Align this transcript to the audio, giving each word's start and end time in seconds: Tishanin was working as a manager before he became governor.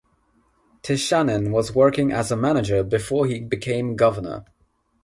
Tishanin 0.81 1.51
was 1.51 1.75
working 1.75 2.11
as 2.11 2.31
a 2.31 2.35
manager 2.35 2.83
before 2.83 3.27
he 3.27 3.39
became 3.39 3.95
governor. 3.95 4.45